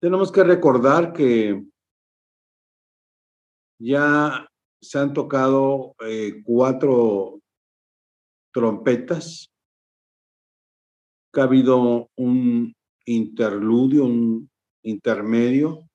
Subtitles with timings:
[0.00, 1.62] Tenemos que recordar que
[3.78, 4.48] ya
[4.80, 7.40] se han tocado eh, cuatro
[8.52, 9.50] trompetas,
[11.32, 12.74] que ha habido un
[13.04, 14.50] interludio, un
[14.82, 15.86] intermedio,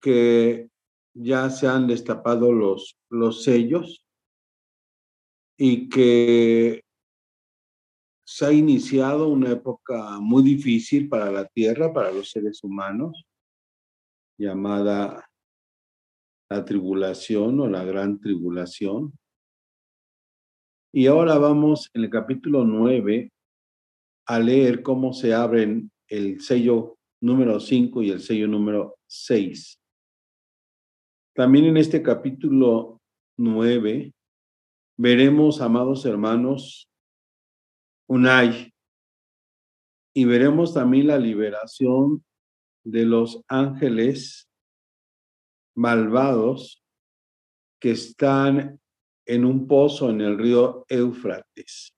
[0.00, 0.70] que
[1.14, 4.06] ya se han destapado los, los sellos
[5.58, 6.85] y que
[8.28, 13.24] se ha iniciado una época muy difícil para la Tierra, para los seres humanos,
[14.36, 15.30] llamada
[16.50, 19.16] la tribulación o la gran tribulación.
[20.92, 23.32] Y ahora vamos en el capítulo 9
[24.26, 29.78] a leer cómo se abren el sello número 5 y el sello número 6.
[31.32, 33.00] También en este capítulo
[33.38, 34.12] 9
[34.96, 36.88] veremos, amados hermanos,
[38.08, 38.72] Unay,
[40.14, 42.24] y veremos también la liberación
[42.84, 44.48] de los ángeles
[45.74, 46.82] malvados
[47.80, 48.80] que están
[49.26, 51.92] en un pozo en el río Éufrates.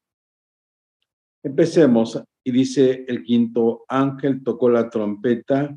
[1.45, 5.77] Empecemos, y dice el quinto ángel tocó la trompeta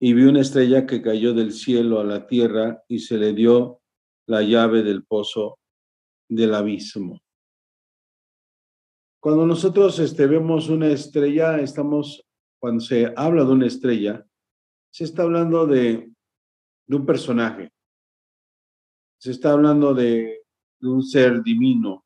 [0.00, 3.80] y vi una estrella que cayó del cielo a la tierra y se le dio
[4.26, 5.58] la llave del pozo
[6.28, 7.23] del abismo.
[9.24, 12.28] Cuando nosotros este, vemos una estrella, estamos,
[12.60, 14.22] cuando se habla de una estrella,
[14.90, 16.12] se está hablando de,
[16.88, 17.72] un personaje,
[19.18, 20.42] se está hablando de,
[20.82, 22.04] un ser divino.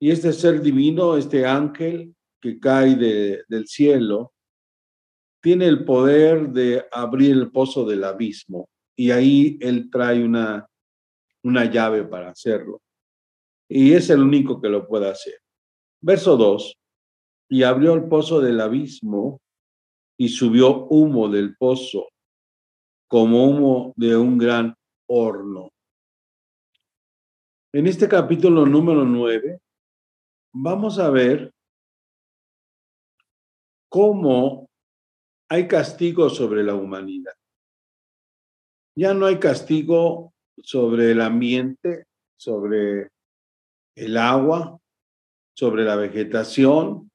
[0.00, 4.32] Y este ser divino, este ángel que cae de, del cielo,
[5.42, 10.66] tiene el poder de abrir el pozo del abismo y ahí él trae una,
[11.44, 12.80] una llave para hacerlo.
[13.68, 15.41] Y es el único que lo puede hacer.
[16.02, 16.74] Verso 2.
[17.48, 19.40] Y abrió el pozo del abismo
[20.18, 22.08] y subió humo del pozo
[23.08, 24.74] como humo de un gran
[25.06, 25.70] horno.
[27.72, 29.60] En este capítulo número 9
[30.54, 31.52] vamos a ver
[33.88, 34.68] cómo
[35.48, 37.34] hay castigo sobre la humanidad.
[38.96, 42.06] Ya no hay castigo sobre el ambiente,
[42.38, 43.10] sobre
[43.94, 44.81] el agua,
[45.54, 47.10] sobre la vegetación,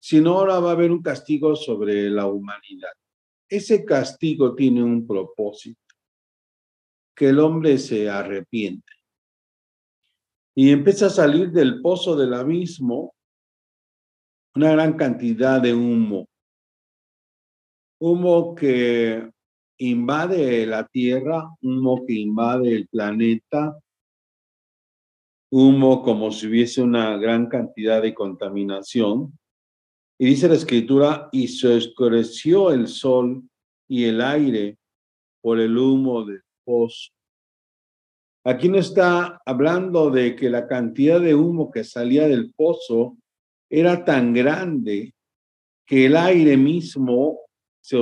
[0.00, 2.92] sino ahora va a haber un castigo sobre la humanidad.
[3.48, 5.80] Ese castigo tiene un propósito,
[7.14, 8.92] que el hombre se arrepiente.
[10.54, 13.14] Y empieza a salir del pozo del abismo
[14.54, 16.28] una gran cantidad de humo.
[18.00, 19.30] Humo que
[19.78, 23.78] invade la Tierra, humo que invade el planeta,
[25.50, 29.38] humo como si hubiese una gran cantidad de contaminación.
[30.18, 33.42] Y dice la escritura, y se oscureció el sol
[33.88, 34.78] y el aire
[35.42, 37.10] por el humo del pozo.
[38.44, 43.18] Aquí no está hablando de que la cantidad de humo que salía del pozo
[43.68, 45.14] era tan grande
[45.86, 47.40] que el aire mismo
[47.82, 47.98] se,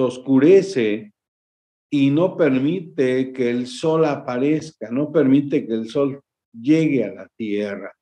[0.00, 1.12] oscurece
[1.90, 6.20] y no permite que el sol aparezca, no permite que el sol
[6.54, 7.92] llegue a la tierra.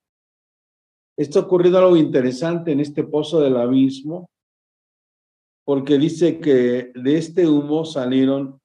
[1.17, 4.31] Esto ha ocurrido algo interesante en este pozo del abismo,
[5.65, 8.61] porque dice que de este humo salieron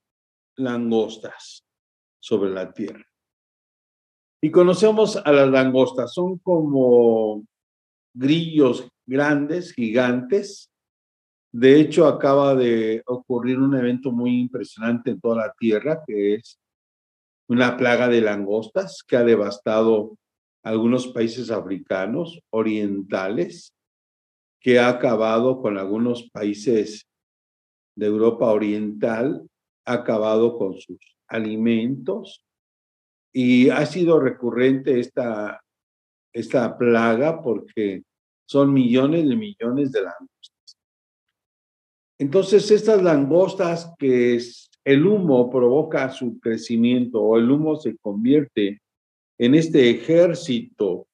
[0.55, 1.63] langostas
[2.19, 3.05] sobre la tierra.
[4.41, 7.43] Y conocemos a las langostas, son como
[8.13, 10.71] grillos grandes, gigantes,
[11.51, 16.59] de hecho, acaba de ocurrir un evento muy impresionante en toda la Tierra, que es
[17.47, 20.17] una plaga de langostas que ha devastado
[20.63, 23.73] algunos países africanos, orientales,
[24.59, 27.07] que ha acabado con algunos países
[27.95, 29.47] de Europa Oriental,
[29.85, 32.43] ha acabado con sus alimentos
[33.33, 35.61] y ha sido recurrente esta,
[36.33, 38.03] esta plaga porque
[38.45, 40.77] son millones de millones de langostas.
[42.19, 44.35] Entonces, estas langostas que
[44.87, 48.81] el humo provoca su crecimiento o el humo se convierte
[49.37, 51.07] en este ejército,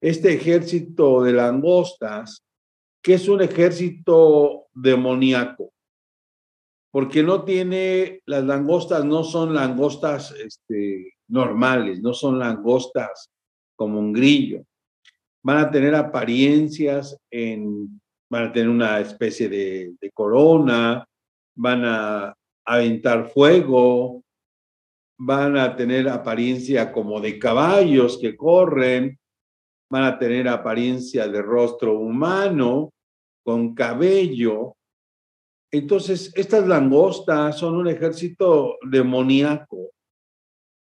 [0.00, 2.44] este ejército de langostas,
[3.00, 5.72] que es un ejército demoníaco,
[6.90, 13.30] porque no tiene, las langostas no son langostas este, normales, no son langostas
[13.76, 14.64] como un grillo.
[15.42, 18.00] Van a tener apariencias en
[18.30, 21.04] van a tener una especie de, corona,
[21.56, 22.34] van a
[22.70, 24.22] aventar fuego,
[25.18, 29.18] van a tener apariencia como de caballos que corren,
[29.90, 32.92] van a tener apariencia de rostro humano
[33.42, 34.76] con cabello.
[35.72, 39.90] Entonces, estas langostas son un ejército demoníaco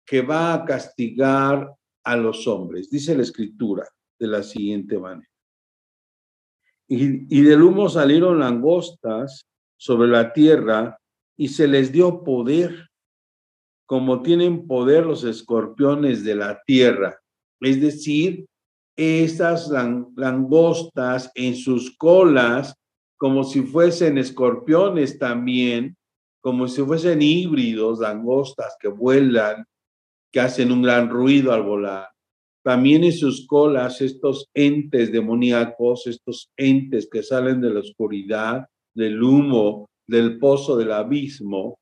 [0.05, 1.73] que va a castigar
[2.03, 3.87] a los hombres, dice la escritura
[4.19, 5.27] de la siguiente manera.
[6.87, 9.47] Y, y del humo salieron langostas
[9.77, 11.00] sobre la tierra
[11.41, 12.91] y se les dio poder,
[13.87, 17.19] como tienen poder los escorpiones de la tierra.
[17.59, 18.45] Es decir,
[18.95, 19.67] estas
[20.15, 22.75] langostas en sus colas,
[23.17, 25.97] como si fuesen escorpiones también,
[26.41, 29.65] como si fuesen híbridos, langostas que vuelan,
[30.31, 32.09] que hacen un gran ruido al volar.
[32.63, 39.23] También en sus colas estos entes demoníacos, estos entes que salen de la oscuridad, del
[39.23, 41.79] humo, del pozo del abismo,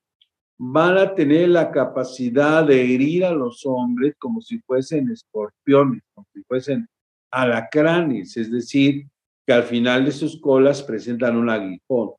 [0.58, 6.28] van a tener la capacidad de herir a los hombres como si fuesen escorpiones, como
[6.34, 6.88] si fuesen
[7.32, 9.08] alacranes, es decir,
[9.48, 12.12] que al final de sus colas presentan un aguijón.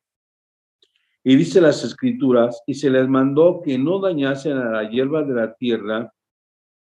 [1.23, 5.33] Y dice las escrituras, y se les mandó que no dañasen a la hierba de
[5.33, 6.11] la tierra,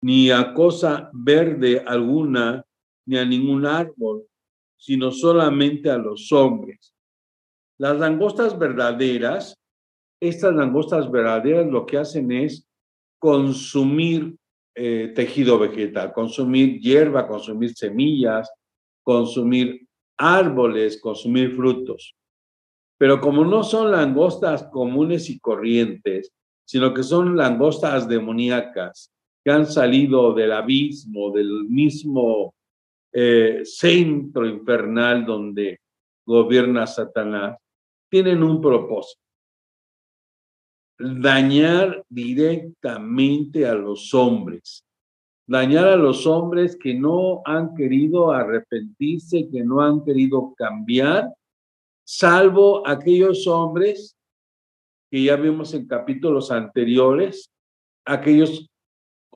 [0.01, 2.65] ni a cosa verde alguna,
[3.05, 4.25] ni a ningún árbol,
[4.75, 6.94] sino solamente a los hombres.
[7.77, 9.57] Las langostas verdaderas,
[10.21, 12.67] estas langostas verdaderas lo que hacen es
[13.19, 14.35] consumir
[14.75, 18.51] eh, tejido vegetal, consumir hierba, consumir semillas,
[19.03, 19.85] consumir
[20.17, 22.15] árboles, consumir frutos.
[22.97, 26.31] Pero como no son langostas comunes y corrientes,
[26.65, 29.11] sino que son langostas demoníacas
[29.43, 32.55] que han salido del abismo, del mismo
[33.13, 35.79] eh, centro infernal donde
[36.25, 37.57] gobierna Satanás,
[38.09, 39.25] tienen un propósito
[40.97, 44.85] dañar directamente a los hombres,
[45.47, 51.33] dañar a los hombres que no han querido arrepentirse, que no han querido cambiar,
[52.05, 54.15] salvo aquellos hombres
[55.11, 57.51] que ya vimos en capítulos anteriores,
[58.05, 58.67] aquellos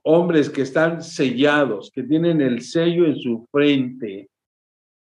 [0.03, 4.29] hombres que están sellados, que tienen el sello en su frente,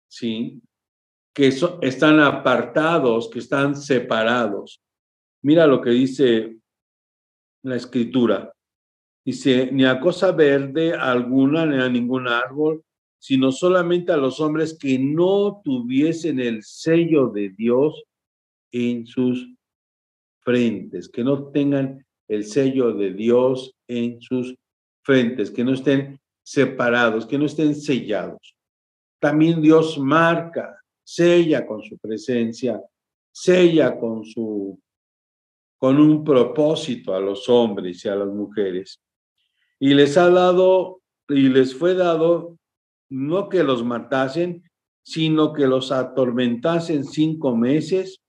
[0.09, 0.61] ¿sí?
[1.33, 4.81] Que están apartados, que están separados.
[5.41, 6.57] Mira lo que dice
[7.63, 8.53] la escritura.
[9.23, 12.83] Dice, ni a cosa verde alguna, ni a ningún árbol,
[13.19, 18.03] sino solamente a los hombres que no tuviesen el sello de Dios
[18.71, 19.47] en sus
[20.39, 24.55] frentes, que no tengan el sello de Dios en sus
[25.03, 28.55] frentes, que no estén separados, que no estén sellados.
[29.19, 32.81] También Dios marca, sella con su presencia,
[33.31, 34.79] sella con su
[35.81, 39.01] con un propósito a los hombres y a las mujeres.
[39.79, 42.59] Y les ha dado, y les fue dado,
[43.09, 44.63] no que los matasen,
[45.01, 48.21] sino que los atormentasen cinco meses,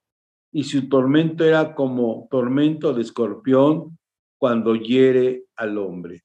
[0.51, 3.99] y su tormento era como tormento de escorpión
[4.39, 6.25] cuando hiere al hombre.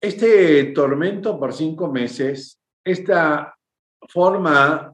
[0.00, 3.56] Este tormento por cinco meses, esta
[4.08, 4.92] forma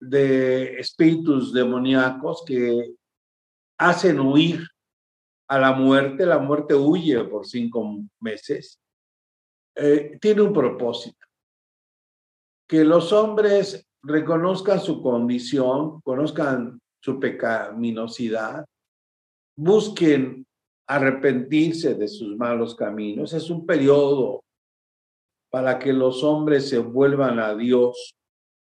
[0.00, 2.94] de espíritus demoníacos que
[3.78, 4.66] hacen huir
[5.48, 8.80] a la muerte, la muerte huye por cinco meses,
[9.76, 11.26] eh, tiene un propósito.
[12.68, 18.64] Que los hombres reconozcan su condición, conozcan su pecaminosidad,
[19.56, 20.46] busquen
[20.88, 23.32] arrepentirse de sus malos caminos.
[23.32, 24.42] Es un periodo
[25.52, 28.14] para que los hombres se vuelvan a Dios.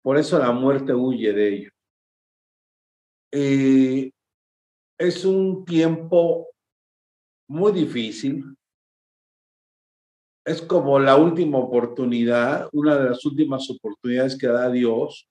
[0.03, 1.73] Por eso la muerte huye de ellos.
[4.97, 6.49] Es un tiempo
[7.47, 8.57] muy difícil.
[10.43, 15.29] Es como la última oportunidad, una de las últimas oportunidades que da Dios,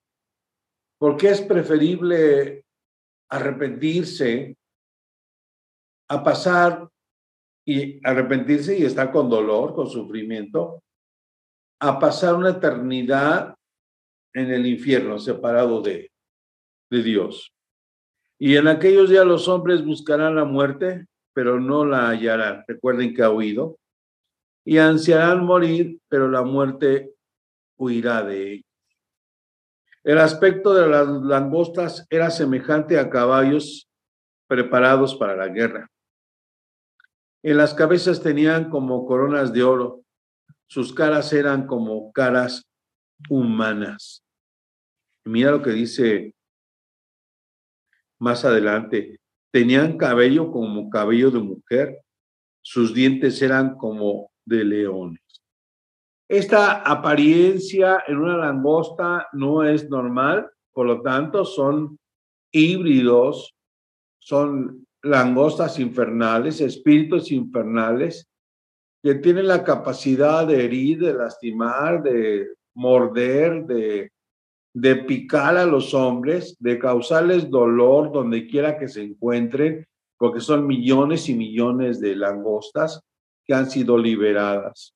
[1.00, 2.64] porque es preferible
[3.28, 4.56] arrepentirse
[6.08, 6.88] a pasar
[7.66, 10.84] y arrepentirse y estar con dolor, con sufrimiento,
[11.80, 13.54] a pasar una eternidad
[14.34, 16.12] en el infierno separado de,
[16.90, 17.52] de Dios.
[18.38, 22.64] Y en aquellos días los hombres buscarán la muerte, pero no la hallarán.
[22.68, 23.78] Recuerden que ha huido.
[24.64, 27.14] Y ansiarán morir, pero la muerte
[27.78, 28.64] huirá de ellos.
[30.04, 33.88] El aspecto de las langostas era semejante a caballos
[34.46, 35.90] preparados para la guerra.
[37.42, 39.99] En las cabezas tenían como coronas de oro,
[40.70, 42.64] sus caras eran como caras
[43.28, 44.24] humanas.
[45.24, 46.32] Mira lo que dice
[48.20, 49.18] más adelante,
[49.50, 51.98] tenían cabello como cabello de mujer,
[52.62, 55.42] sus dientes eran como de leones.
[56.28, 61.98] Esta apariencia en una langosta no es normal, Por lo tanto, son
[62.52, 63.56] híbridos,
[64.20, 68.29] son langostas infernales, espíritus infernales,
[69.02, 74.12] que tienen la capacidad de herir, de lastimar, de morder, de,
[74.74, 79.86] de picar a los hombres, de causarles dolor donde quiera que se encuentren,
[80.18, 83.00] porque son millones y millones de langostas
[83.44, 84.94] que han sido liberadas.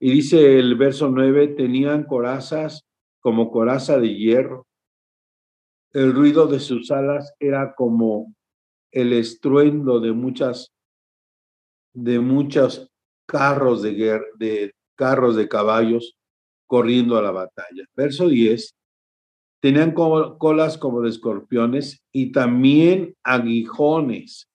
[0.00, 2.84] Y dice el verso 9, tenían corazas
[3.20, 4.66] como coraza de hierro.
[5.92, 8.34] El ruido de sus alas era como
[8.92, 10.72] el estruendo de muchas
[11.94, 12.90] de muchos
[13.26, 16.16] carros de guerra, de carros de caballos
[16.66, 17.84] corriendo a la batalla.
[17.94, 18.74] Verso 10.
[19.60, 24.48] Tenían colas como de escorpiones y también aguijones.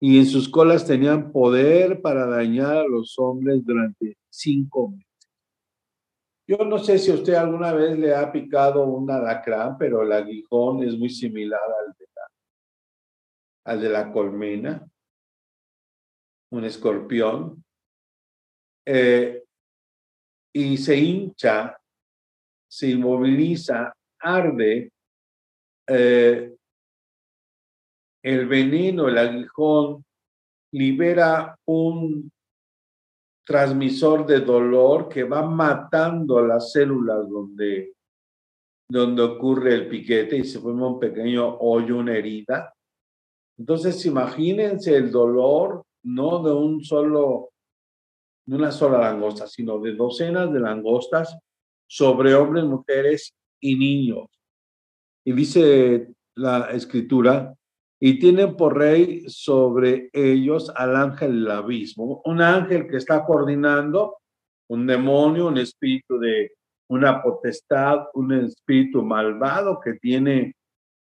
[0.00, 5.06] Y en sus colas tenían poder para dañar a los hombres durante cinco meses.
[6.48, 10.82] Yo no sé si usted alguna vez le ha picado un alacrán, pero el aguijón
[10.84, 12.22] es muy similar al de la,
[13.64, 14.88] al de la colmena,
[16.52, 17.64] un escorpión.
[18.86, 19.42] Eh,
[20.54, 21.76] y se hincha,
[22.68, 24.90] se inmoviliza, arde,
[25.88, 26.56] eh,
[28.22, 30.04] el veneno, el aguijón,
[30.72, 32.30] libera un
[33.46, 37.94] transmisor de dolor que va matando las células donde,
[38.90, 42.74] donde ocurre el piquete y se forma un pequeño hoyo, una herida.
[43.56, 47.50] Entonces, imagínense el dolor no de un solo,
[48.46, 51.36] de una sola langosta, sino de docenas de langostas
[51.86, 54.26] sobre hombres, mujeres y niños.
[55.24, 57.52] Y dice la escritura
[57.98, 64.18] y tienen por rey sobre ellos al ángel del abismo, un ángel que está coordinando
[64.68, 66.52] un demonio, un espíritu de
[66.88, 70.54] una potestad, un espíritu malvado que tiene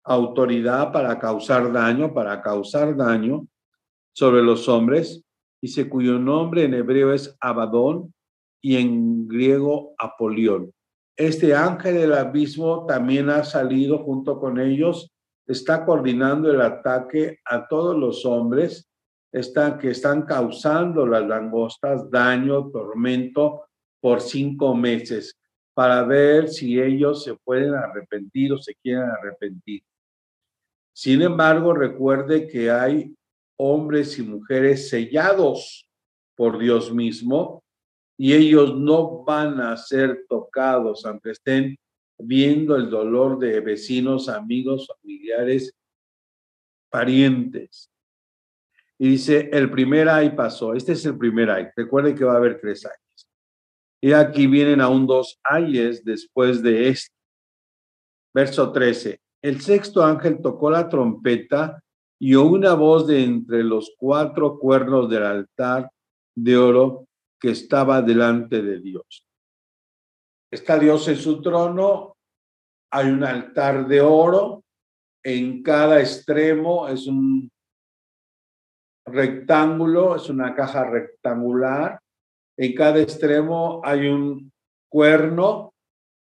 [0.04, 3.48] autoridad para causar daño, para causar daño
[4.14, 5.25] sobre los hombres,
[5.66, 8.14] dice cuyo nombre en hebreo es Abadón
[8.62, 10.72] y en griego Apolión.
[11.18, 15.12] Este ángel del abismo también ha salido junto con ellos
[15.48, 18.88] está coordinando el ataque a todos los hombres
[19.32, 23.66] está, que están causando las langostas daño, tormento
[24.00, 25.36] por cinco meses
[25.74, 29.82] para ver si ellos se pueden arrepentir o se quieren arrepentir.
[30.94, 33.16] Sin embargo, recuerde que hay
[33.58, 35.90] hombres y mujeres sellados
[36.36, 37.64] por Dios mismo
[38.18, 41.78] y ellos no van a ser tocados aunque estén
[42.18, 45.74] viendo el dolor de vecinos, amigos, familiares,
[46.90, 47.92] parientes.
[48.98, 52.38] Y dice, el primer ay pasó, este es el primer ay, recuerden que va a
[52.38, 53.28] haber tres ayes.
[54.02, 57.14] Y aquí vienen aún dos ayes después de este.
[58.34, 61.82] Verso 13, el sexto ángel tocó la trompeta
[62.20, 65.90] y una voz de entre los cuatro cuernos del altar
[66.36, 67.08] de oro
[67.40, 69.28] que estaba delante de Dios.
[70.52, 72.16] Está Dios en su trono,
[72.92, 74.64] hay un altar de oro,
[75.24, 77.52] en cada extremo es un
[79.06, 82.00] rectángulo, es una caja rectangular,
[82.58, 84.52] en cada extremo hay un
[84.90, 85.74] cuerno,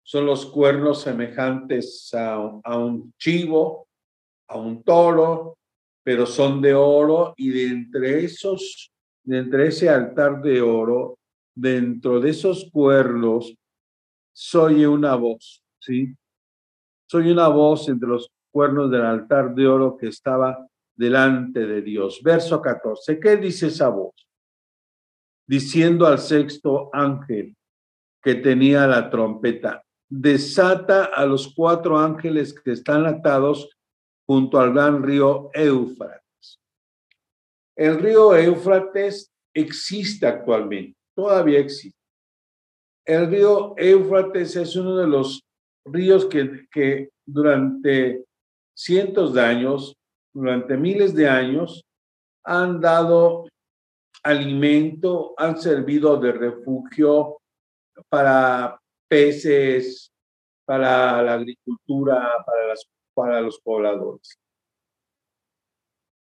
[0.03, 3.87] son los cuernos semejantes a, a un chivo,
[4.49, 5.57] a un toro,
[6.05, 8.93] pero son de oro y de entre esos,
[9.25, 11.19] de entre ese altar de oro,
[11.55, 13.57] dentro de esos cuernos,
[14.33, 16.15] soy una voz, ¿sí?
[17.07, 22.21] Soy una voz entre los cuernos del altar de oro que estaba delante de Dios.
[22.23, 23.19] Verso 14.
[23.19, 24.15] ¿Qué dice esa voz?
[25.47, 27.57] Diciendo al sexto ángel
[28.23, 33.71] que tenía la trompeta, desata a los cuatro ángeles que están atados
[34.27, 36.61] junto al gran río Éufrates.
[37.77, 41.99] El río Éufrates existe actualmente, todavía existe.
[43.07, 45.43] El río Éufrates es uno de los
[45.85, 48.25] ríos que, que durante
[48.75, 49.95] cientos de años,
[50.33, 51.85] durante miles de años,
[52.45, 53.47] han dado
[54.23, 57.39] alimento, han servido de refugio
[58.09, 60.11] para peces,
[60.65, 64.39] para la agricultura, para, las, para los pobladores.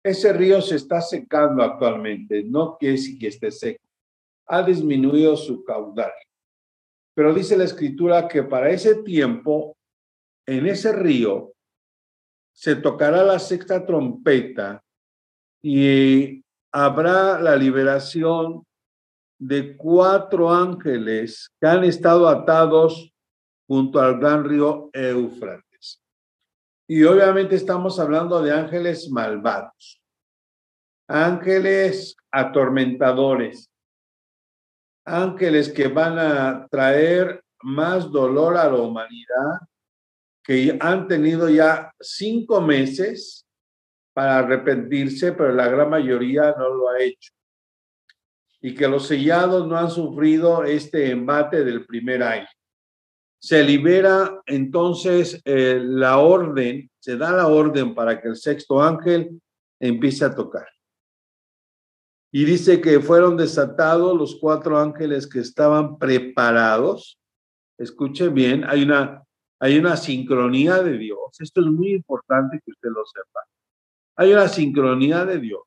[0.04, 3.84] Ese río se está secando actualmente, no quiere decir que esté seco,
[4.48, 6.14] ha disminuido su caudal.
[7.14, 9.76] Pero dice la escritura que para ese tiempo,
[10.46, 11.52] en ese río,
[12.54, 14.84] se tocará la sexta trompeta
[15.62, 18.64] y habrá la liberación
[19.40, 23.14] de cuatro ángeles que han estado atados
[23.68, 25.67] junto al gran río Éufrates.
[26.89, 30.01] Y obviamente estamos hablando de ángeles malvados,
[31.08, 33.70] ángeles atormentadores,
[35.06, 39.60] ángeles que van a traer más dolor a la humanidad,
[40.41, 43.46] que han tenido ya cinco meses
[44.13, 47.34] para arrepentirse, pero la gran mayoría no lo ha hecho.
[48.62, 52.48] Y que los sellados no han sufrido este embate del primer año.
[53.39, 59.41] Se libera entonces eh, la orden, se da la orden para que el sexto ángel
[59.79, 60.67] empiece a tocar.
[62.32, 67.20] Y dice que fueron desatados los cuatro ángeles que estaban preparados.
[67.77, 69.24] Escuche bien, hay una,
[69.60, 71.39] hay una sincronía de Dios.
[71.39, 73.39] Esto es muy importante que usted lo sepa.
[74.17, 75.62] Hay una sincronía de Dios.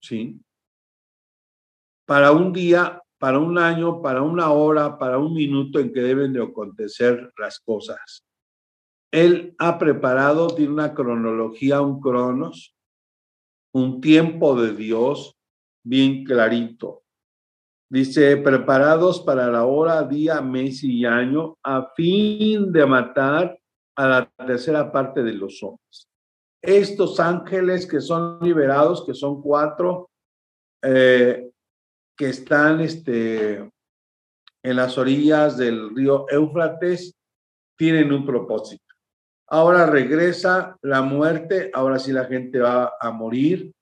[0.00, 0.40] ¿Sí?
[2.04, 6.32] Para un día, para un año, para una hora, para un minuto en que deben
[6.32, 8.24] de acontecer las cosas.
[9.12, 12.74] Él ha preparado, tiene una cronología, un cronos,
[13.72, 15.36] un tiempo de Dios
[15.84, 17.04] bien clarito.
[17.88, 23.56] Dice, preparados para la hora, día, mes y año, a fin de matar
[23.94, 26.08] a la tercera parte de los hombres.
[26.60, 30.10] Estos ángeles que son liberados, que son cuatro,
[30.82, 31.51] eh,
[32.22, 33.68] que están este,
[34.62, 37.16] en las orillas del río Éufrates,
[37.76, 38.94] tienen un propósito.
[39.48, 43.72] Ahora regresa la muerte, ahora sí la gente va a morir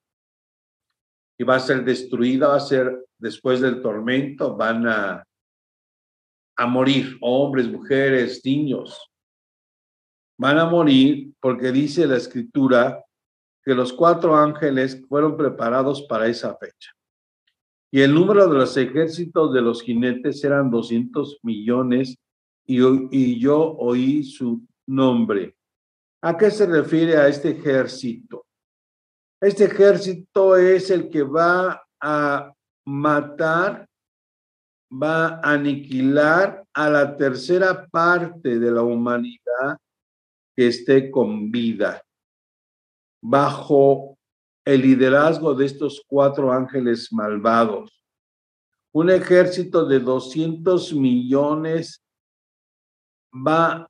[1.38, 5.23] y va a ser destruida, va a ser después del tormento, van a,
[6.56, 9.06] a morir hombres, mujeres, niños.
[10.38, 13.04] Van a morir porque dice la escritura
[13.62, 16.90] que los cuatro ángeles fueron preparados para esa fecha.
[17.92, 22.16] Y el número de los ejércitos de los jinetes eran 200 millones
[22.66, 22.79] y,
[23.11, 25.57] y yo oí su nombre.
[26.22, 28.46] ¿A qué se refiere a este ejército?
[29.40, 32.53] Este ejército es el que va a
[32.87, 33.88] matar,
[34.90, 39.79] va a aniquilar a la tercera parte de la humanidad
[40.55, 42.03] que esté con vida,
[43.22, 44.18] bajo
[44.64, 47.90] el liderazgo de estos cuatro ángeles malvados.
[48.92, 52.03] Un ejército de 200 millones
[53.33, 53.88] va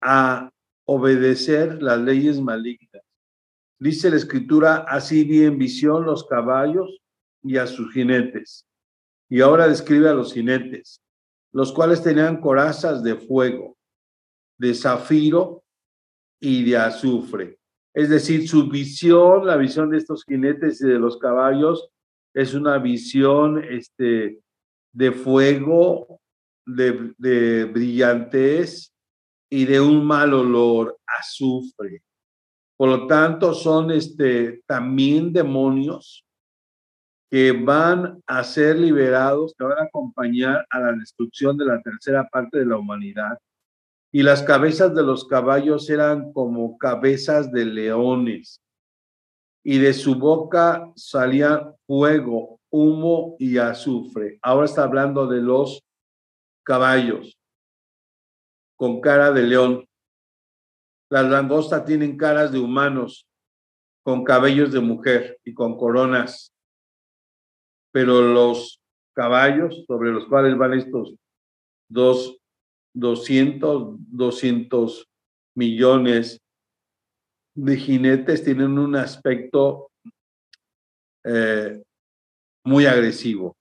[0.00, 0.50] a
[0.84, 3.02] obedecer las leyes malignas.
[3.78, 6.98] Dice la escritura, así vi en visión los caballos
[7.42, 8.66] y a sus jinetes.
[9.28, 11.02] Y ahora describe a los jinetes,
[11.52, 13.76] los cuales tenían corazas de fuego,
[14.58, 15.64] de zafiro
[16.40, 17.58] y de azufre.
[17.96, 21.88] Es decir, su visión, la visión de estos jinetes y de los caballos,
[22.34, 24.38] es una visión este,
[24.92, 26.20] de fuego,
[26.66, 28.92] de, brillantez
[29.50, 32.02] y de un mal olor, azufre.
[32.76, 36.26] Por lo tanto, son este, también demonios
[37.30, 42.28] que van a ser liberados, que van a acompañar a la destrucción de la tercera
[42.28, 43.38] parte de la humanidad.
[44.12, 48.62] Y las cabezas de los caballos eran como cabezas de leones.
[49.64, 54.38] Y de su boca salía fuego, humo y azufre.
[54.42, 55.82] Ahora está hablando de los
[56.62, 57.36] caballos
[58.76, 59.88] con cara de león.
[61.10, 63.26] Las langostas tienen caras de humanos,
[64.04, 66.52] con cabellos de mujer y con coronas.
[67.92, 68.80] Pero los
[69.14, 71.14] caballos sobre los cuales van estos
[71.88, 72.36] dos,
[72.96, 75.08] 200, 200
[75.54, 76.40] millones
[77.54, 79.90] de jinetes tienen un aspecto
[81.24, 81.82] eh,
[82.64, 83.56] muy agresivo.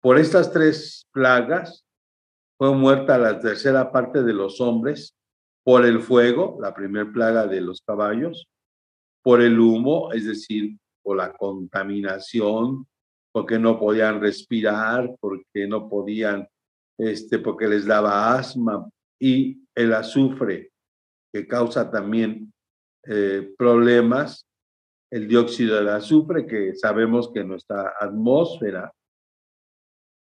[0.00, 1.84] Por estas tres plagas
[2.58, 5.14] fue muerta la tercera parte de los hombres
[5.62, 8.48] por el fuego, la primera plaga de los caballos,
[9.22, 12.86] por el humo, es decir, por la contaminación,
[13.32, 16.48] porque no podían respirar, porque no podían,
[16.98, 20.72] este, porque les daba asma, y el azufre,
[21.32, 22.52] que causa también
[23.04, 24.46] eh, problemas,
[25.10, 28.92] el dióxido de azufre, que sabemos que nuestra atmósfera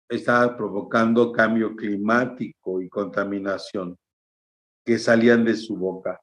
[0.10, 3.98] está provocando cambio climático y contaminación
[4.86, 6.22] que salían de su boca,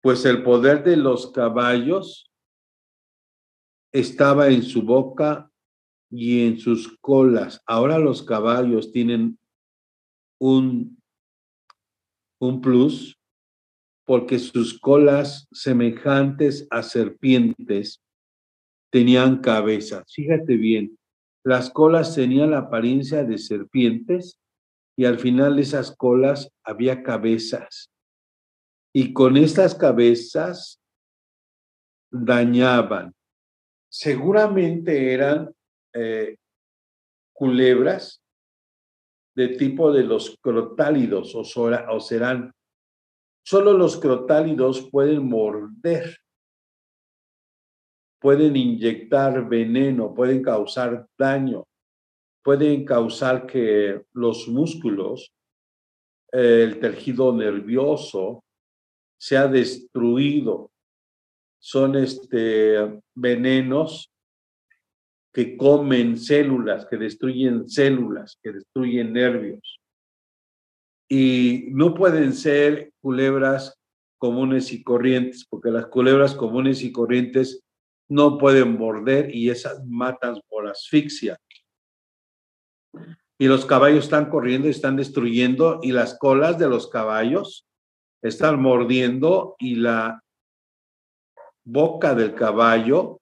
[0.00, 2.32] pues el poder de los caballos
[3.92, 5.50] estaba en su boca
[6.10, 7.62] y en sus colas.
[7.66, 9.38] Ahora los caballos tienen
[10.42, 11.00] un,
[12.40, 13.16] un plus
[14.04, 18.02] porque sus colas semejantes a serpientes
[18.90, 20.02] tenían cabezas.
[20.12, 20.98] Fíjate bien,
[21.44, 24.40] las colas tenían la apariencia de serpientes
[24.96, 27.92] y al final de esas colas había cabezas
[28.92, 30.80] y con estas cabezas
[32.10, 33.14] dañaban.
[33.88, 35.54] Seguramente eran
[35.94, 36.36] eh,
[37.32, 38.21] culebras
[39.34, 42.52] de tipo de los crotálidos o, serán,
[43.44, 46.18] solo los crotálidos pueden morder,
[48.20, 51.64] pueden inyectar veneno, pueden causar daño,
[52.44, 55.32] pueden causar que los músculos,
[56.30, 58.44] el tejido nervioso
[59.18, 60.70] sea destruido.
[61.60, 64.11] Son este, venenos
[65.32, 69.80] que comen células, que destruyen células, que destruyen nervios.
[71.08, 73.78] Y no pueden ser culebras
[74.18, 77.62] comunes y corrientes, porque las culebras comunes y corrientes
[78.08, 81.38] no pueden morder y esas matan por asfixia.
[83.38, 87.66] Y los caballos están corriendo y están destruyendo y las colas de los caballos
[88.22, 90.22] están mordiendo y la
[91.64, 93.21] boca del caballo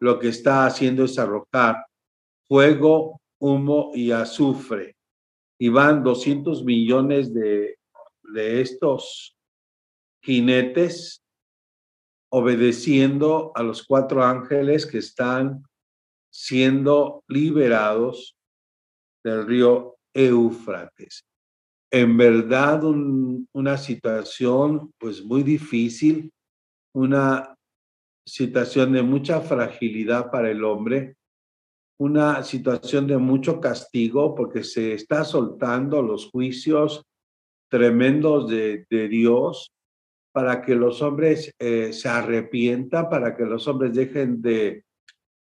[0.00, 1.84] lo que está haciendo es arrojar
[2.48, 4.96] fuego, humo y azufre.
[5.58, 7.78] Y van 200 millones de,
[8.34, 9.36] de estos
[10.22, 11.22] jinetes
[12.30, 15.62] obedeciendo a los cuatro ángeles que están
[16.30, 18.36] siendo liberados
[19.24, 21.24] del río Éufrates.
[21.90, 26.32] En verdad, una situación pues muy difícil,
[26.92, 27.55] una
[28.26, 31.16] situación de mucha fragilidad para el hombre,
[31.98, 37.04] una situación de mucho castigo porque se está soltando los juicios
[37.70, 39.72] tremendos de, Dios
[40.32, 44.84] para que los hombres eh, se arrepientan, para que los hombres dejen de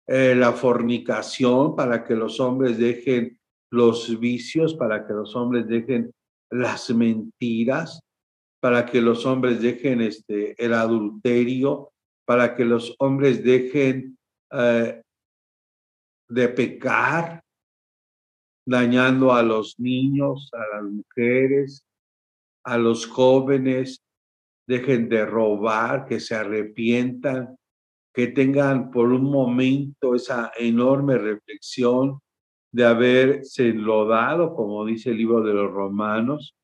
[0.07, 3.37] eh, la fornicación, para que los hombres dejen
[3.69, 6.11] los vicios, para que los hombres dejen
[6.49, 7.99] las mentiras,
[8.61, 11.91] para que los hombres dejen este, el adulterio,
[12.27, 14.17] para que los hombres dejen
[14.51, 15.01] eh,
[16.27, 17.41] de pecar,
[18.67, 21.85] dañando a los niños, a las mujeres,
[22.65, 24.03] a los jóvenes,
[24.67, 27.55] dejen de robar, que se arrepientan,
[28.13, 32.19] que tengan por un momento esa enorme reflexión
[32.73, 36.57] de haberse enlodado, como dice el libro de los romanos,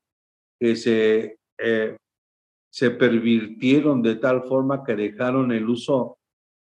[0.60, 1.95] que se eh,
[2.74, 6.18] se pervirtieron de tal forma que dejaron el uso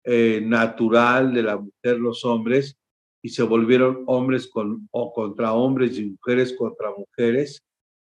[0.04, 2.78] eh, natural de la mujer los hombres
[3.24, 7.64] y se volvieron hombres con, o contra hombres y mujeres contra mujeres,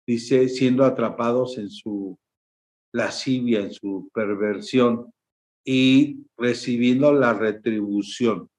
[0.04, 2.18] dice, siendo atrapados en su
[2.92, 5.12] lascivia, en su perversión
[5.64, 8.50] y recibiendo la retribución,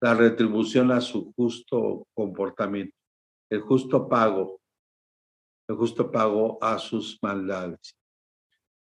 [0.00, 2.96] la retribución a su justo comportamiento,
[3.50, 4.58] el justo pago,
[5.68, 7.97] el justo pago a sus maldades.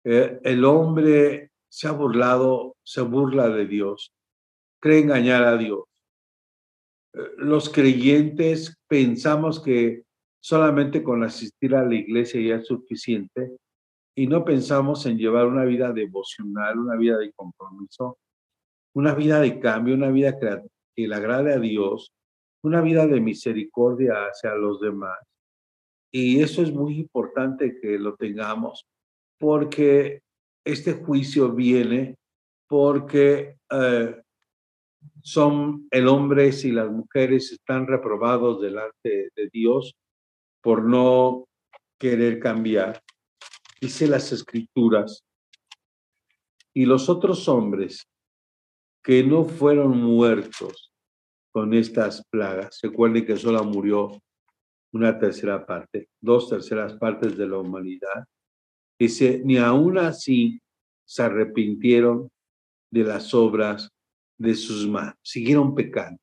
[0.05, 4.13] Eh, el hombre se ha burlado, se burla de Dios,
[4.81, 5.85] cree engañar a Dios.
[7.15, 10.05] Eh, los creyentes pensamos que
[10.41, 13.57] solamente con asistir a la iglesia ya es suficiente
[14.17, 18.19] y no pensamos en llevar una vida devocional, una vida de compromiso,
[18.95, 22.13] una vida de cambio, una vida que le agrade a Dios,
[22.63, 25.19] una vida de misericordia hacia los demás.
[26.13, 28.87] Y eso es muy importante que lo tengamos
[29.41, 30.21] porque
[30.65, 32.17] este juicio viene
[32.69, 34.23] porque eh,
[35.23, 39.97] son el hombre y las mujeres están reprobados delante de Dios
[40.63, 41.47] por no
[41.99, 43.01] querer cambiar.
[43.81, 45.25] Dice las escrituras,
[46.75, 48.07] y los otros hombres
[49.03, 50.93] que no fueron muertos
[51.53, 54.23] con estas plagas, recuerden que solo murió
[54.93, 58.25] una tercera parte, dos terceras partes de la humanidad,
[59.01, 60.61] Dice, ni aún así
[61.07, 62.31] se arrepintieron
[62.93, 63.89] de las obras
[64.39, 66.21] de sus manos, siguieron pecando.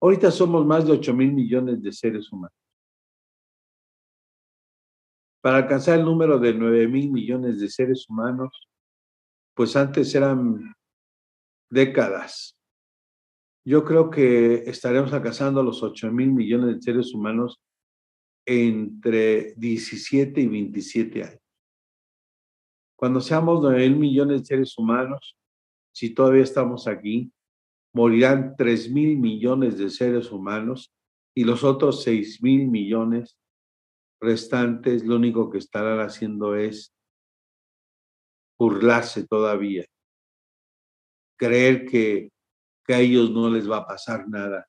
[0.00, 2.56] Ahorita somos más de 8 mil millones de seres humanos.
[5.42, 8.68] Para alcanzar el número de 9 mil millones de seres humanos,
[9.54, 10.74] pues antes eran
[11.68, 12.56] décadas.
[13.62, 17.60] Yo creo que estaremos alcanzando los 8 mil millones de seres humanos
[18.46, 21.41] entre 17 y 27 años.
[23.02, 25.36] Cuando seamos 9 millones de seres humanos,
[25.92, 27.32] si todavía estamos aquí,
[27.92, 30.94] morirán 3 mil millones de seres humanos
[31.34, 33.36] y los otros 6 mil millones
[34.20, 36.94] restantes lo único que estarán haciendo es
[38.56, 39.84] burlarse todavía,
[41.36, 42.30] creer que,
[42.86, 44.68] que a ellos no les va a pasar nada,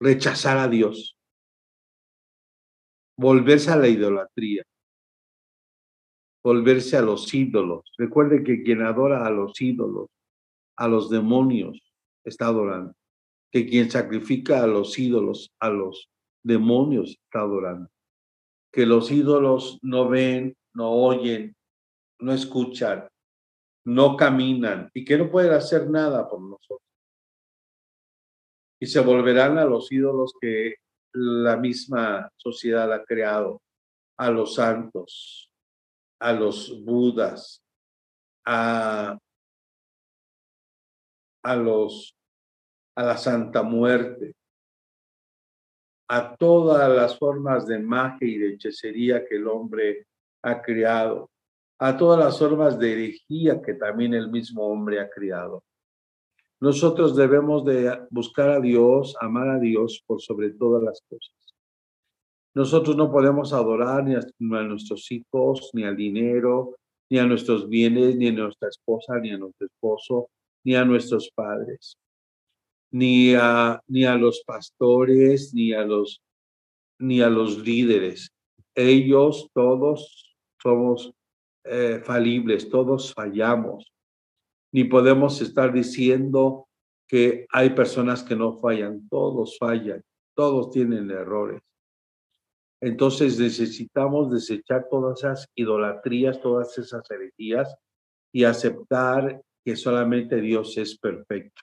[0.00, 1.16] rechazar a Dios,
[3.16, 4.64] volverse a la idolatría
[6.42, 7.92] volverse a los ídolos.
[7.96, 10.08] Recuerde que quien adora a los ídolos,
[10.76, 11.80] a los demonios,
[12.24, 12.94] está adorando.
[13.50, 16.10] Que quien sacrifica a los ídolos, a los
[16.42, 17.88] demonios, está adorando.
[18.72, 21.56] Que los ídolos no ven, no oyen,
[22.20, 23.08] no escuchan,
[23.84, 26.82] no caminan y que no pueden hacer nada por nosotros.
[28.80, 30.74] Y se volverán a los ídolos que
[31.12, 33.62] la misma sociedad ha creado,
[34.18, 35.50] a los santos,
[36.20, 37.62] a los budas,
[38.44, 39.18] a,
[41.42, 42.14] a los
[42.98, 44.34] a la Santa Muerte,
[46.08, 50.08] a todas las formas de magia y de hechicería que el hombre
[50.42, 51.30] ha creado,
[51.78, 55.62] a todas las formas de herejía que también el mismo hombre ha creado.
[56.60, 61.47] Nosotros debemos de buscar a Dios, amar a Dios por sobre todas las cosas.
[62.58, 66.74] Nosotros no podemos adorar ni a, nuestros hijos, ni al dinero,
[67.08, 70.30] ni a nuestros bienes, ni a nuestra esposa, ni a nuestro esposo,
[70.64, 71.96] ni a nuestros padres,
[72.90, 76.20] ni a, ni a los pastores, ni a los,
[76.98, 78.28] ni a los líderes.
[78.74, 81.12] Ellos todos somos
[81.62, 83.84] eh, falibles, todos fallamos
[84.72, 86.66] ni podemos estar diciendo
[87.06, 90.02] que hay personas que no fallan, todos fallan,
[90.34, 91.62] todos tienen errores.
[92.80, 97.74] Entonces necesitamos desechar todas esas idolatrías, todas esas herejías
[98.32, 101.62] y aceptar que solamente Dios es perfecto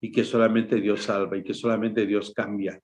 [0.00, 2.80] y que solamente Dios salva y que solamente Dios cambia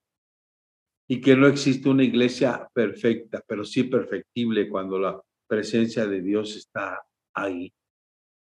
[1.09, 6.57] y que no existe una iglesia perfecta, pero sí perfectible cuando la presencia de Dios
[6.57, 7.03] está
[7.35, 7.73] ahí.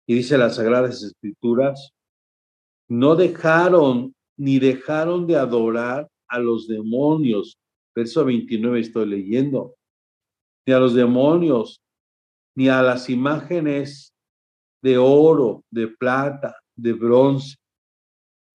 [0.06, 1.92] Y dice las Sagradas Escrituras,
[2.88, 7.58] no dejaron ni dejaron de adorar a los demonios.
[7.94, 9.76] Verso 29 estoy leyendo.
[10.66, 11.82] Ni a los demonios,
[12.56, 14.14] ni a las imágenes
[14.82, 17.56] de oro, de plata, de bronce,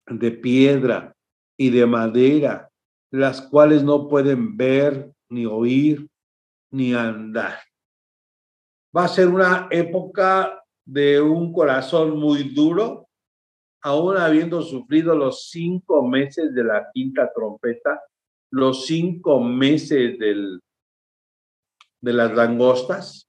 [0.06, 1.14] de piedra
[1.56, 2.70] y de madera,
[3.10, 6.08] las cuales no pueden ver, ni oír,
[6.72, 7.58] ni andar.
[8.96, 13.08] Va a ser una época de un corazón muy duro,
[13.82, 18.00] aún habiendo sufrido los cinco meses de la quinta trompeta,
[18.50, 20.60] los cinco meses del,
[22.00, 23.28] de las langostas.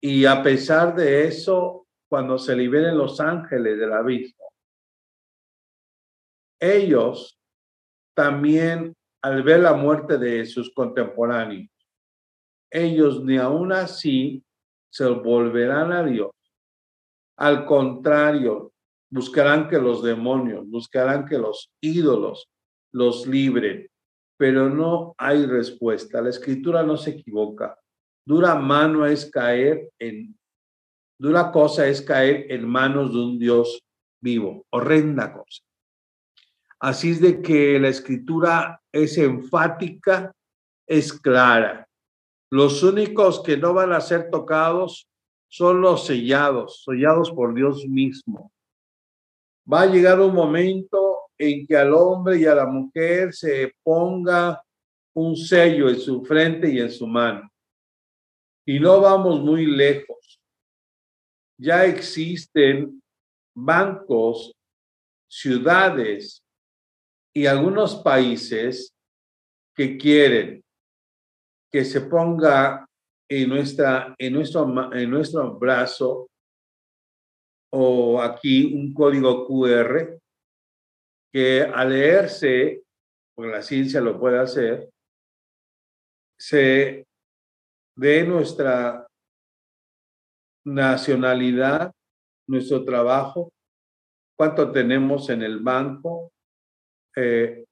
[0.00, 4.44] Y a pesar de eso, cuando se liberen los ángeles del abismo,
[6.60, 7.38] ellos
[8.14, 11.70] también, al ver la muerte de sus contemporáneos,
[12.70, 14.44] ellos ni aún así
[14.90, 16.32] se volverán a Dios.
[17.36, 18.72] Al contrario,
[19.10, 22.48] buscarán que los demonios, buscarán que los ídolos
[22.94, 23.88] los libren,
[24.38, 26.22] pero no hay respuesta.
[26.22, 27.76] La escritura no se equivoca.
[28.24, 30.38] Dura mano es caer en,
[31.18, 33.82] dura cosa es caer en manos de un Dios
[34.22, 35.62] vivo, horrenda cosa.
[36.78, 40.32] Así es de que la escritura es enfática,
[40.86, 41.88] es clara.
[42.50, 45.08] Los únicos que no van a ser tocados
[45.48, 48.52] son los sellados, sellados por Dios mismo.
[49.70, 51.03] Va a llegar un momento
[51.38, 54.62] en que al hombre y a la mujer se ponga
[55.14, 57.48] un sello en su frente y en su mano.
[58.66, 60.40] Y no vamos muy lejos.
[61.58, 63.00] Ya existen
[63.54, 64.52] bancos,
[65.28, 66.42] ciudades
[67.32, 68.92] y algunos países
[69.74, 70.62] que quieren
[71.70, 72.86] que se ponga
[73.28, 76.28] en, nuestra, en, nuestro, en nuestro brazo
[77.72, 80.20] o aquí un código QR
[81.34, 82.84] que al leerse,
[83.34, 84.88] porque la ciencia lo puede hacer,
[86.38, 87.08] se
[87.96, 89.04] dé nuestra
[90.64, 91.92] nacionalidad,
[92.46, 93.52] nuestro trabajo,
[94.38, 96.30] cuánto tenemos en el banco,
[97.16, 97.64] eh,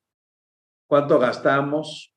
[0.89, 2.13] cuánto gastamos,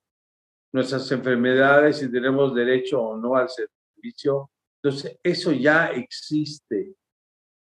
[0.74, 4.50] nuestras enfermedades, si tenemos derecho o no al servicio.
[4.82, 6.96] Entonces, eso ya existe,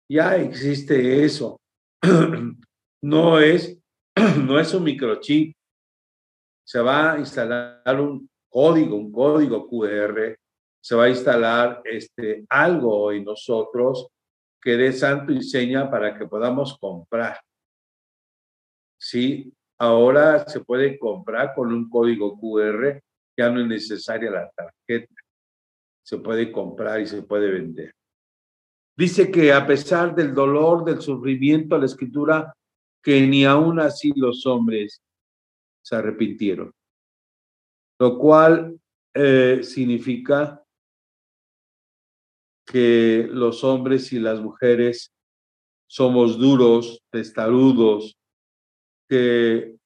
[0.09, 1.61] ya existe eso.
[3.01, 3.79] No es,
[4.43, 5.55] no es un microchip.
[6.65, 10.37] Se va a instalar un código, un código QR,
[10.81, 14.07] se va a instalar este, algo en nosotros
[14.61, 17.39] que dé santo y seña para que podamos comprar.
[18.99, 22.99] Sí, Ahora se puede comprar con un código QR,
[23.37, 25.13] ya no es necesaria la tarjeta.
[26.03, 27.93] Se puede comprar y se puede vender.
[28.97, 32.53] Dice que a pesar del dolor, del sufrimiento, la escritura,
[33.03, 35.01] que ni aún así los hombres
[35.81, 36.73] se arrepintieron.
[37.99, 38.79] Lo cual
[39.13, 40.63] eh, significa
[42.65, 45.13] que los hombres y las mujeres
[45.89, 48.17] somos duros, testarudos,
[49.07, 49.77] que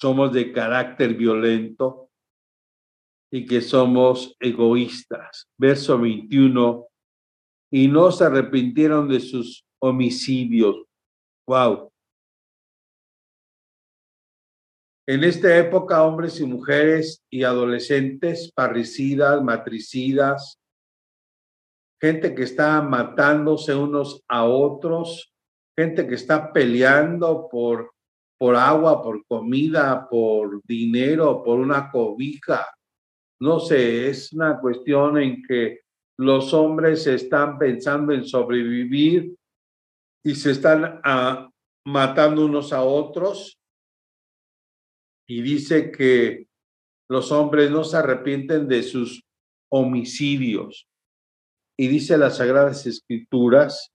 [0.00, 2.10] somos de carácter violento
[3.32, 5.48] y que somos egoístas.
[5.58, 6.86] Verso 21,
[7.72, 10.84] y no se arrepintieron de sus homicidios.
[11.46, 11.90] Wow.
[15.06, 20.58] En esta época, hombres y mujeres y adolescentes, parricidas, matricidas,
[22.00, 25.34] gente que está matándose unos a otros,
[25.76, 27.92] gente que está peleando por,
[28.38, 32.66] por agua, por comida, por dinero, por una cobija.
[33.40, 35.80] No sé, es una cuestión en que
[36.18, 39.34] los hombres están pensando en sobrevivir
[40.24, 41.50] y se están ah,
[41.86, 43.60] matando unos a otros
[45.28, 46.46] y dice que
[47.08, 49.22] los hombres no se arrepienten de sus
[49.70, 50.86] homicidios.
[51.78, 53.90] Y dice las Sagradas Escrituras,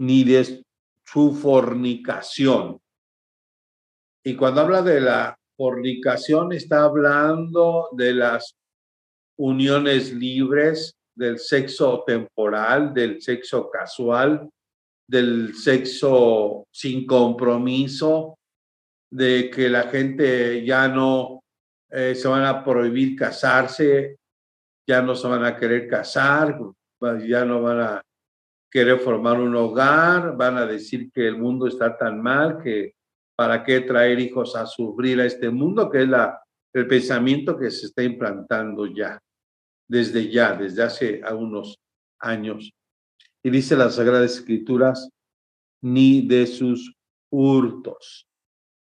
[0.00, 0.64] ni de
[1.04, 2.80] su fornicación.
[4.24, 8.56] Y cuando habla de la fornicación, está hablando de las
[9.38, 14.48] uniones libres, del sexo temporal, del sexo casual,
[15.12, 18.38] del sexo sin compromiso,
[19.10, 21.42] de que la gente ya no
[21.90, 24.16] eh, se van a prohibir casarse,
[24.88, 26.58] ya no se van a querer casar,
[27.26, 28.02] ya no van a
[28.70, 32.94] querer formar un hogar, van a decir que el mundo está tan mal que
[33.36, 37.70] para qué traer hijos a sufrir a este mundo, que es la, el pensamiento que
[37.70, 39.20] se está implantando ya,
[39.86, 41.78] desde ya, desde hace unos
[42.18, 42.72] años.
[43.42, 45.08] Y dice las Sagradas Escrituras,
[45.82, 46.94] ni de sus
[47.30, 48.28] hurtos.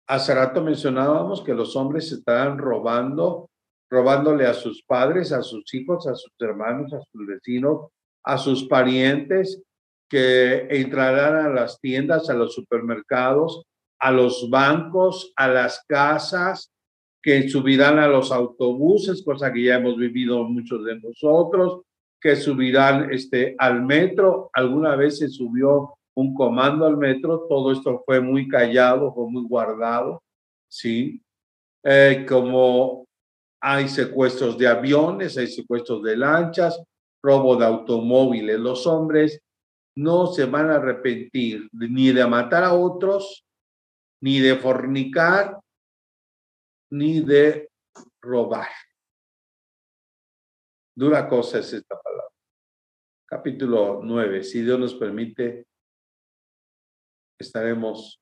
[0.07, 3.49] Hace rato mencionábamos que los hombres estaban robando,
[3.89, 7.87] robándole a sus padres, a sus hijos, a sus hermanos, a sus vecinos,
[8.23, 9.61] a sus parientes,
[10.09, 13.63] que entrarán a las tiendas, a los supermercados,
[13.99, 16.71] a los bancos, a las casas,
[17.21, 21.81] que subirán a los autobuses, cosa que ya hemos vivido muchos de nosotros,
[22.21, 24.49] que subirán este, al metro.
[24.53, 29.43] Alguna vez se subió un comando al metro, todo esto fue muy callado, fue muy
[29.43, 30.21] guardado,
[30.69, 31.21] ¿sí?
[31.83, 33.05] Eh, como
[33.61, 36.81] hay secuestros de aviones, hay secuestros de lanchas,
[37.23, 39.41] robo de automóviles, los hombres
[39.95, 43.45] no se van a arrepentir ni de matar a otros,
[44.21, 45.59] ni de fornicar,
[46.91, 47.69] ni de
[48.21, 48.69] robar.
[50.95, 52.10] Dura cosa es esta palabra.
[53.33, 55.65] Capítulo 9, si Dios nos permite,
[57.39, 58.21] estaremos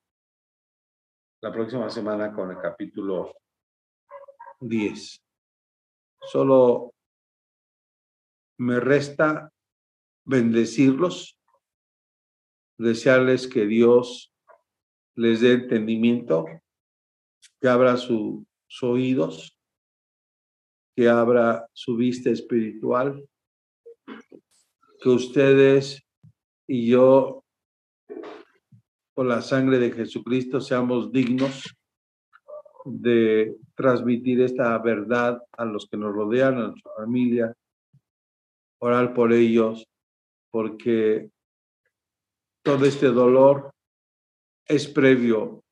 [1.42, 3.36] la próxima semana con el capítulo
[4.60, 5.20] 10.
[6.22, 6.94] Solo
[8.60, 9.52] me resta
[10.28, 11.40] bendecirlos,
[12.78, 14.32] desearles que Dios
[15.16, 16.46] les dé entendimiento,
[17.60, 18.46] que abra sus
[18.84, 19.58] oídos,
[20.96, 23.28] que abra su vista espiritual,
[25.00, 26.04] que ustedes
[26.68, 27.44] y yo
[29.16, 31.64] con la sangre de Jesucristo seamos dignos
[32.86, 37.54] de transmitir esta verdad a los que nos rodean, a nuestra familia,
[38.80, 39.86] orar por ellos,
[40.52, 41.30] porque
[42.64, 43.74] todo este dolor
[44.66, 45.64] es previo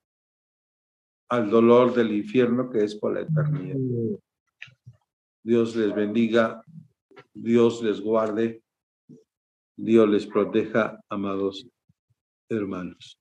[1.29, 4.19] al dolor del infierno que es por la eternidad.
[5.43, 6.61] Dios les bendiga,
[7.33, 8.61] Dios les guarde,
[9.79, 11.67] Dios les proteja, amados
[12.49, 13.19] hermanos.